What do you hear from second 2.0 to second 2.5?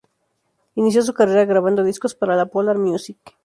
para la